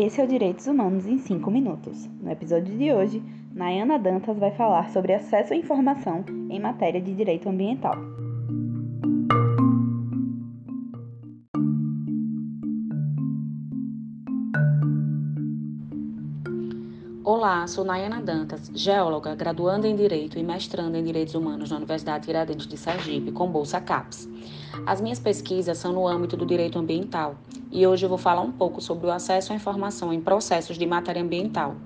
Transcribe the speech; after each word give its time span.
Esse 0.00 0.20
é 0.20 0.24
o 0.24 0.28
Direitos 0.28 0.66
Humanos 0.68 1.06
em 1.06 1.18
5 1.18 1.50
minutos. 1.50 2.08
No 2.22 2.30
episódio 2.30 2.76
de 2.76 2.92
hoje, 2.92 3.22
Nayana 3.52 3.98
Dantas 3.98 4.38
vai 4.38 4.52
falar 4.52 4.90
sobre 4.90 5.12
acesso 5.12 5.52
à 5.52 5.56
informação 5.56 6.24
em 6.48 6.60
matéria 6.60 7.00
de 7.00 7.12
direito 7.12 7.48
ambiental. 7.48 7.96
Olá, 17.24 17.66
sou 17.66 17.84
Nayana 17.84 18.22
Dantas, 18.22 18.70
geóloga, 18.74 19.34
graduanda 19.34 19.88
em 19.88 19.96
Direito 19.96 20.38
e 20.38 20.42
mestranda 20.42 20.96
em 20.96 21.04
Direitos 21.04 21.34
Humanos 21.34 21.70
na 21.70 21.76
Universidade 21.76 22.24
Tiradentes 22.24 22.66
de 22.66 22.76
Sergipe, 22.76 23.32
com 23.32 23.50
bolsa 23.50 23.80
CAPES. 23.80 24.28
As 24.86 25.00
minhas 25.00 25.18
pesquisas 25.18 25.78
são 25.78 25.92
no 25.92 26.06
âmbito 26.06 26.36
do 26.36 26.46
direito 26.46 26.78
ambiental 26.78 27.36
e 27.70 27.86
hoje 27.86 28.04
eu 28.04 28.08
vou 28.08 28.18
falar 28.18 28.42
um 28.42 28.52
pouco 28.52 28.80
sobre 28.80 29.06
o 29.06 29.10
acesso 29.10 29.52
à 29.52 29.56
informação 29.56 30.12
em 30.12 30.20
processos 30.20 30.78
de 30.78 30.86
matéria 30.86 31.22
ambiental. 31.22 31.76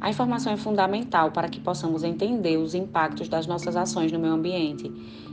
A 0.00 0.08
informação 0.08 0.52
é 0.52 0.56
fundamental 0.56 1.30
para 1.30 1.48
que 1.48 1.60
possamos 1.60 2.02
entender 2.02 2.56
os 2.56 2.74
impactos 2.74 3.28
das 3.28 3.46
nossas 3.46 3.76
ações 3.76 4.10
no 4.10 4.18
meio 4.18 4.32
ambiente 4.32 4.90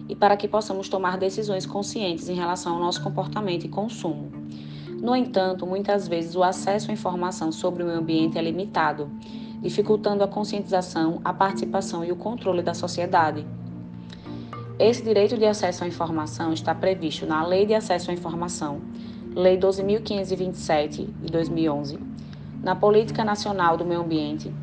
e 0.10 0.16
para 0.16 0.36
que 0.36 0.48
possamos 0.48 0.90
tomar 0.90 1.18
decisões 1.18 1.66
conscientes 1.66 2.28
em 2.28 2.36
relação 2.36 2.74
ao 2.74 2.80
nosso 2.80 3.02
comportamento 3.02 3.66
e 3.66 3.70
consumo. 3.70 4.30
No 5.02 5.16
entanto, 5.16 5.66
muitas 5.66 6.08
vezes 6.08 6.36
o 6.36 6.44
acesso 6.44 6.90
à 6.92 6.94
informação 6.94 7.52
sobre 7.52 7.84
o 7.84 7.86
meio 7.86 8.00
ambiente 8.00 8.38
é 8.38 8.42
limitado, 8.42 9.10
dificultando 9.62 10.24
a 10.24 10.28
conscientização, 10.28 11.22
a 11.24 11.32
participação 11.32 12.04
e 12.04 12.12
o 12.12 12.16
controle 12.16 12.62
da 12.62 12.74
sociedade. 12.74 13.46
Esse 14.80 15.02
direito 15.02 15.36
de 15.36 15.46
acesso 15.46 15.84
à 15.84 15.88
informação 15.88 16.54
está 16.54 16.76
previsto 16.76 17.26
na 17.26 17.44
Lei 17.44 17.66
de 17.66 17.74
Acesso 17.74 18.12
à 18.12 18.14
Informação, 18.14 18.80
Lei 19.36 19.58
12.527 19.58 21.08
de 21.20 21.32
2011, 21.32 21.98
na 22.62 22.76
Política 22.76 23.26
Nacional 23.26 23.76
do 23.76 23.84
Meio 23.84 24.02
Ambiente, 24.02 24.54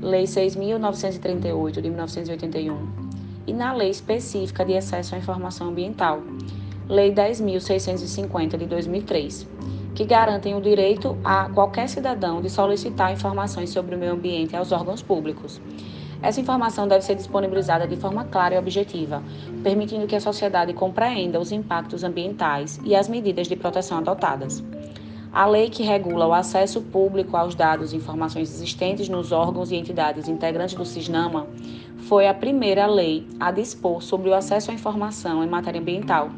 Lei 0.00 0.24
6.938 0.24 1.80
de 1.80 1.88
1981, 1.88 2.88
e 3.48 3.52
na 3.52 3.72
Lei 3.72 3.90
Específica 3.90 4.64
de 4.64 4.76
Acesso 4.76 5.16
à 5.16 5.18
Informação 5.18 5.70
Ambiental, 5.70 6.22
Lei 6.88 7.12
10.650 7.12 8.56
de 8.56 8.66
2003 8.66 9.54
que 9.94 10.04
garantem 10.04 10.56
o 10.56 10.60
direito 10.60 11.16
a 11.22 11.48
qualquer 11.50 11.88
cidadão 11.88 12.42
de 12.42 12.50
solicitar 12.50 13.12
informações 13.12 13.70
sobre 13.70 13.94
o 13.94 13.98
meio 13.98 14.12
ambiente 14.12 14.56
aos 14.56 14.72
órgãos 14.72 15.00
públicos. 15.00 15.60
Essa 16.22 16.40
informação 16.40 16.88
deve 16.88 17.04
ser 17.04 17.14
disponibilizada 17.14 17.86
de 17.86 17.96
forma 17.96 18.24
clara 18.24 18.54
e 18.54 18.58
objetiva, 18.58 19.22
permitindo 19.62 20.06
que 20.06 20.16
a 20.16 20.20
sociedade 20.20 20.72
compreenda 20.72 21.40
os 21.40 21.52
impactos 21.52 22.04
ambientais 22.04 22.80
e 22.84 22.94
as 22.94 23.08
medidas 23.08 23.46
de 23.46 23.56
proteção 23.56 23.98
adotadas. 23.98 24.62
A 25.32 25.46
lei 25.46 25.68
que 25.68 25.82
regula 25.82 26.28
o 26.28 26.32
acesso 26.32 26.80
público 26.80 27.36
aos 27.36 27.56
dados 27.56 27.92
e 27.92 27.96
informações 27.96 28.54
existentes 28.54 29.08
nos 29.08 29.32
órgãos 29.32 29.72
e 29.72 29.76
entidades 29.76 30.28
integrantes 30.28 30.76
do 30.76 30.84
CISNAMA 30.84 31.48
foi 32.02 32.28
a 32.28 32.34
primeira 32.34 32.86
lei 32.86 33.26
a 33.40 33.50
dispor 33.50 34.00
sobre 34.00 34.30
o 34.30 34.34
acesso 34.34 34.70
à 34.70 34.74
informação 34.74 35.42
em 35.42 35.48
matéria 35.48 35.80
ambiental 35.80 36.30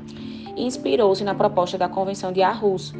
e 0.57 0.65
inspirou-se 0.65 1.23
na 1.23 1.35
proposta 1.35 1.77
da 1.77 1.91
Convenção 1.91 2.33
de 2.33 2.43
Aarhus, 2.43 2.95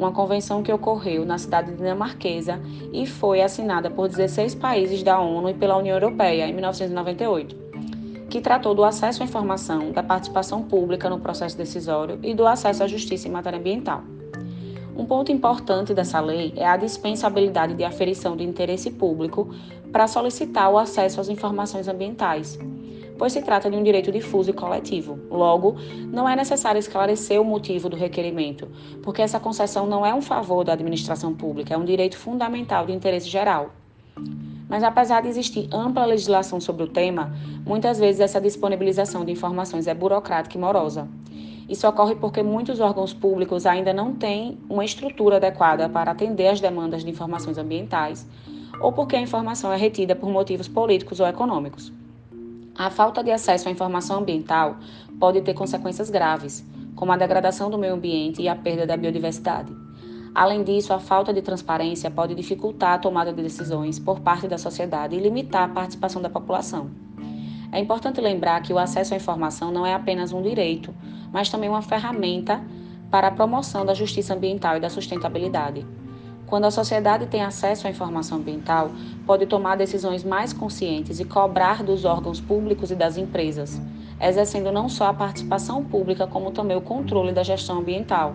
uma 0.00 0.12
convenção 0.12 0.62
que 0.62 0.72
ocorreu 0.72 1.26
na 1.26 1.36
cidade 1.36 1.74
dinamarquesa 1.74 2.58
e 2.92 3.06
foi 3.06 3.42
assinada 3.42 3.90
por 3.90 4.08
16 4.08 4.54
países 4.54 5.02
da 5.02 5.20
ONU 5.20 5.50
e 5.50 5.54
pela 5.54 5.76
União 5.76 5.94
Europeia 5.94 6.48
em 6.48 6.54
1998, 6.54 7.54
que 8.30 8.40
tratou 8.40 8.74
do 8.74 8.82
acesso 8.82 9.22
à 9.22 9.26
informação, 9.26 9.92
da 9.92 10.02
participação 10.02 10.62
pública 10.62 11.10
no 11.10 11.20
processo 11.20 11.56
decisório 11.56 12.18
e 12.22 12.34
do 12.34 12.46
acesso 12.46 12.82
à 12.82 12.86
justiça 12.86 13.28
em 13.28 13.30
matéria 13.30 13.58
ambiental. 13.58 14.02
Um 14.96 15.04
ponto 15.04 15.30
importante 15.30 15.94
dessa 15.94 16.18
lei 16.18 16.52
é 16.56 16.66
a 16.66 16.76
dispensabilidade 16.76 17.74
de 17.74 17.84
aferição 17.84 18.36
de 18.36 18.44
interesse 18.44 18.90
público 18.90 19.54
para 19.92 20.08
solicitar 20.08 20.70
o 20.70 20.78
acesso 20.78 21.20
às 21.20 21.28
informações 21.28 21.88
ambientais 21.88 22.58
pois 23.20 23.34
se 23.34 23.42
trata 23.42 23.70
de 23.70 23.76
um 23.76 23.82
direito 23.82 24.10
difuso 24.10 24.48
e 24.48 24.54
coletivo. 24.54 25.18
Logo, 25.30 25.76
não 26.10 26.26
é 26.26 26.34
necessário 26.34 26.78
esclarecer 26.78 27.38
o 27.38 27.44
motivo 27.44 27.90
do 27.90 27.94
requerimento, 27.94 28.66
porque 29.02 29.20
essa 29.20 29.38
concessão 29.38 29.84
não 29.86 30.06
é 30.06 30.14
um 30.14 30.22
favor 30.22 30.64
da 30.64 30.72
administração 30.72 31.34
pública, 31.34 31.74
é 31.74 31.76
um 31.76 31.84
direito 31.84 32.16
fundamental 32.16 32.86
de 32.86 32.94
interesse 32.94 33.28
geral. 33.28 33.72
Mas 34.66 34.82
apesar 34.82 35.20
de 35.20 35.28
existir 35.28 35.68
ampla 35.70 36.06
legislação 36.06 36.58
sobre 36.62 36.84
o 36.84 36.88
tema, 36.88 37.36
muitas 37.66 37.98
vezes 37.98 38.22
essa 38.22 38.40
disponibilização 38.40 39.22
de 39.22 39.32
informações 39.32 39.86
é 39.86 39.92
burocrática 39.92 40.56
e 40.56 40.60
morosa. 40.60 41.06
Isso 41.68 41.86
ocorre 41.86 42.14
porque 42.14 42.42
muitos 42.42 42.80
órgãos 42.80 43.12
públicos 43.12 43.66
ainda 43.66 43.92
não 43.92 44.14
têm 44.14 44.58
uma 44.66 44.82
estrutura 44.82 45.36
adequada 45.36 45.90
para 45.90 46.12
atender 46.12 46.48
às 46.48 46.58
demandas 46.58 47.04
de 47.04 47.10
informações 47.10 47.58
ambientais, 47.58 48.26
ou 48.80 48.90
porque 48.90 49.14
a 49.14 49.20
informação 49.20 49.70
é 49.70 49.76
retida 49.76 50.16
por 50.16 50.30
motivos 50.30 50.68
políticos 50.68 51.20
ou 51.20 51.26
econômicos. 51.26 51.99
A 52.80 52.88
falta 52.88 53.22
de 53.22 53.30
acesso 53.30 53.68
à 53.68 53.70
informação 53.70 54.20
ambiental 54.20 54.78
pode 55.18 55.42
ter 55.42 55.52
consequências 55.52 56.08
graves, 56.08 56.64
como 56.96 57.12
a 57.12 57.16
degradação 57.18 57.68
do 57.68 57.76
meio 57.76 57.92
ambiente 57.92 58.40
e 58.40 58.48
a 58.48 58.56
perda 58.56 58.86
da 58.86 58.96
biodiversidade. 58.96 59.70
Além 60.34 60.64
disso, 60.64 60.94
a 60.94 60.98
falta 60.98 61.30
de 61.30 61.42
transparência 61.42 62.10
pode 62.10 62.34
dificultar 62.34 62.94
a 62.94 62.98
tomada 62.98 63.34
de 63.34 63.42
decisões 63.42 63.98
por 63.98 64.20
parte 64.20 64.48
da 64.48 64.56
sociedade 64.56 65.14
e 65.14 65.20
limitar 65.20 65.64
a 65.64 65.74
participação 65.74 66.22
da 66.22 66.30
população. 66.30 66.90
É 67.70 67.78
importante 67.78 68.18
lembrar 68.18 68.62
que 68.62 68.72
o 68.72 68.78
acesso 68.78 69.12
à 69.12 69.16
informação 69.18 69.70
não 69.70 69.84
é 69.84 69.92
apenas 69.92 70.32
um 70.32 70.40
direito, 70.40 70.94
mas 71.30 71.50
também 71.50 71.68
uma 71.68 71.82
ferramenta 71.82 72.64
para 73.10 73.28
a 73.28 73.30
promoção 73.30 73.84
da 73.84 73.92
justiça 73.92 74.32
ambiental 74.32 74.78
e 74.78 74.80
da 74.80 74.88
sustentabilidade. 74.88 75.86
Quando 76.50 76.64
a 76.64 76.70
sociedade 76.72 77.26
tem 77.26 77.44
acesso 77.44 77.86
à 77.86 77.90
informação 77.90 78.38
ambiental, 78.38 78.90
pode 79.24 79.46
tomar 79.46 79.76
decisões 79.76 80.24
mais 80.24 80.52
conscientes 80.52 81.20
e 81.20 81.24
cobrar 81.24 81.84
dos 81.84 82.04
órgãos 82.04 82.40
públicos 82.40 82.90
e 82.90 82.96
das 82.96 83.16
empresas, 83.16 83.80
exercendo 84.20 84.72
não 84.72 84.88
só 84.88 85.06
a 85.06 85.14
participação 85.14 85.84
pública, 85.84 86.26
como 86.26 86.50
também 86.50 86.76
o 86.76 86.80
controle 86.80 87.30
da 87.30 87.44
gestão 87.44 87.78
ambiental. 87.78 88.34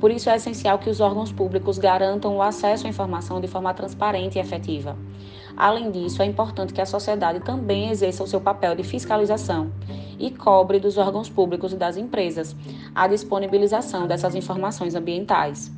Por 0.00 0.10
isso 0.10 0.30
é 0.30 0.36
essencial 0.36 0.78
que 0.78 0.88
os 0.88 1.02
órgãos 1.02 1.30
públicos 1.30 1.76
garantam 1.76 2.34
o 2.34 2.40
acesso 2.40 2.86
à 2.86 2.88
informação 2.88 3.42
de 3.42 3.46
forma 3.46 3.74
transparente 3.74 4.38
e 4.38 4.40
efetiva. 4.40 4.96
Além 5.54 5.90
disso, 5.90 6.22
é 6.22 6.24
importante 6.24 6.72
que 6.72 6.80
a 6.80 6.86
sociedade 6.86 7.40
também 7.40 7.90
exerça 7.90 8.24
o 8.24 8.26
seu 8.26 8.40
papel 8.40 8.74
de 8.74 8.84
fiscalização 8.84 9.70
e 10.18 10.30
cobre 10.30 10.80
dos 10.80 10.96
órgãos 10.96 11.28
públicos 11.28 11.74
e 11.74 11.76
das 11.76 11.98
empresas 11.98 12.56
a 12.94 13.06
disponibilização 13.06 14.06
dessas 14.06 14.34
informações 14.34 14.94
ambientais. 14.94 15.77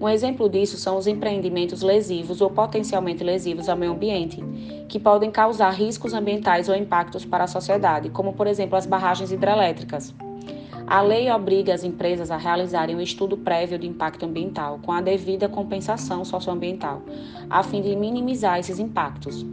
Um 0.00 0.08
exemplo 0.08 0.48
disso 0.48 0.78
são 0.78 0.96
os 0.96 1.06
empreendimentos 1.06 1.82
lesivos 1.82 2.40
ou 2.40 2.48
potencialmente 2.48 3.22
lesivos 3.22 3.68
ao 3.68 3.76
meio 3.76 3.92
ambiente, 3.92 4.42
que 4.88 4.98
podem 4.98 5.30
causar 5.30 5.68
riscos 5.72 6.14
ambientais 6.14 6.70
ou 6.70 6.74
impactos 6.74 7.26
para 7.26 7.44
a 7.44 7.46
sociedade, 7.46 8.08
como 8.08 8.32
por 8.32 8.46
exemplo 8.46 8.78
as 8.78 8.86
barragens 8.86 9.30
hidrelétricas. 9.30 10.14
A 10.86 11.02
lei 11.02 11.30
obriga 11.30 11.74
as 11.74 11.84
empresas 11.84 12.30
a 12.30 12.38
realizarem 12.38 12.96
um 12.96 13.00
estudo 13.00 13.36
prévio 13.36 13.78
de 13.78 13.86
impacto 13.86 14.24
ambiental, 14.24 14.80
com 14.82 14.90
a 14.90 15.02
devida 15.02 15.50
compensação 15.50 16.24
socioambiental, 16.24 17.02
a 17.50 17.62
fim 17.62 17.82
de 17.82 17.94
minimizar 17.94 18.58
esses 18.58 18.78
impactos. 18.78 19.44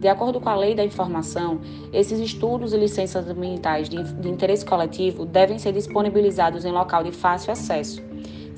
De 0.00 0.08
acordo 0.08 0.40
com 0.40 0.48
a 0.48 0.56
Lei 0.56 0.74
da 0.74 0.84
Informação, 0.84 1.60
esses 1.92 2.18
estudos 2.18 2.72
e 2.72 2.76
licenças 2.76 3.28
ambientais 3.28 3.88
de, 3.88 3.96
interesse 4.28 4.64
coletivo 4.64 5.24
devem 5.24 5.60
ser 5.60 5.72
disponibilizados 5.72 6.64
em 6.64 6.72
local 6.72 7.04
de 7.04 7.12
fácil 7.12 7.52
acesso 7.52 8.11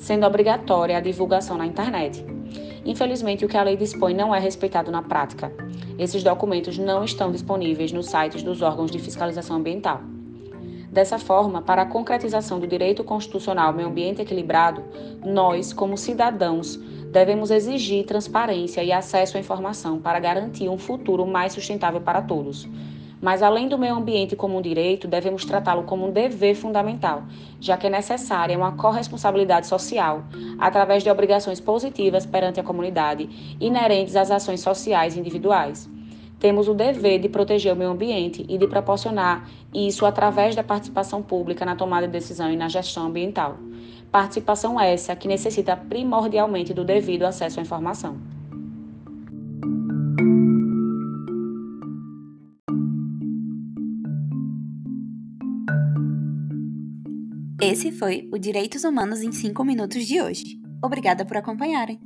sendo 0.05 0.27
obrigatória 0.27 0.95
a 0.95 1.01
divulgação 1.01 1.57
na 1.57 1.65
internet. 1.65 2.23
Infelizmente, 2.85 3.43
o 3.43 3.47
que 3.47 3.57
a 3.57 3.63
lei 3.63 3.75
dispõe 3.75 4.13
não 4.13 4.35
é 4.35 4.39
respeitado 4.39 4.91
na 4.91 5.01
prática. 5.01 5.51
Esses 5.97 6.21
documentos 6.21 6.77
não 6.77 7.03
estão 7.03 7.31
disponíveis 7.31 7.91
nos 7.91 8.05
sites 8.05 8.43
dos 8.43 8.61
órgãos 8.61 8.91
de 8.91 8.99
fiscalização 8.99 9.55
ambiental. 9.55 10.01
Dessa 10.91 11.17
forma, 11.17 11.59
para 11.59 11.81
a 11.81 11.85
concretização 11.87 12.59
do 12.59 12.67
direito 12.67 13.03
constitucional 13.03 13.69
ao 13.69 13.73
meio 13.73 13.87
ambiente 13.87 14.21
equilibrado, 14.21 14.83
nós, 15.25 15.73
como 15.73 15.97
cidadãos, 15.97 16.75
devemos 17.11 17.49
exigir 17.49 18.05
transparência 18.05 18.83
e 18.83 18.91
acesso 18.91 19.37
à 19.37 19.39
informação 19.39 19.99
para 19.99 20.19
garantir 20.19 20.69
um 20.69 20.77
futuro 20.77 21.25
mais 21.25 21.53
sustentável 21.53 21.99
para 21.99 22.21
todos, 22.21 22.69
mas 23.25 23.41
além 23.41 23.67
do 23.67 23.75
meio 23.75 23.95
ambiente 23.95 24.35
como 24.35 24.55
um 24.55 24.61
direito, 24.61 25.07
devemos 25.07 25.43
tratá-lo 25.43 25.81
como 25.81 26.07
um 26.07 26.11
dever 26.11 26.53
fundamental, 26.53 27.23
já 27.59 27.75
que 27.75 27.87
é 27.87 27.89
necessária 27.89 28.55
uma 28.55 28.73
corresponsabilidade 28.73 29.65
social, 29.65 30.23
através 30.59 31.01
de 31.01 31.09
obrigações 31.09 31.59
positivas 31.59 32.23
perante 32.23 32.59
a 32.59 32.63
comunidade, 32.63 33.27
inerentes 33.59 34.15
às 34.15 34.29
ações 34.29 34.59
sociais 34.59 35.17
individuais. 35.17 35.89
Temos 36.39 36.67
o 36.67 36.75
dever 36.75 37.17
de 37.17 37.27
proteger 37.27 37.73
o 37.73 37.75
meio 37.75 37.89
ambiente 37.89 38.45
e 38.47 38.59
de 38.59 38.67
proporcionar 38.67 39.49
isso 39.73 40.05
através 40.05 40.55
da 40.55 40.63
participação 40.63 41.23
pública 41.23 41.65
na 41.65 41.75
tomada 41.75 42.05
de 42.05 42.13
decisão 42.13 42.51
e 42.51 42.55
na 42.55 42.69
gestão 42.69 43.07
ambiental. 43.07 43.57
Participação 44.11 44.79
essa 44.79 45.15
que 45.15 45.27
necessita 45.27 45.75
primordialmente 45.75 46.75
do 46.75 46.85
devido 46.85 47.23
acesso 47.23 47.59
à 47.59 47.63
informação. 47.63 48.35
Esse 57.67 57.91
foi 57.91 58.29
o 58.31 58.37
Direitos 58.37 58.83
Humanos 58.83 59.23
em 59.23 59.31
5 59.31 59.65
Minutos 59.65 60.05
de 60.05 60.21
hoje. 60.21 60.59
Obrigada 60.83 61.25
por 61.25 61.35
acompanharem! 61.35 61.99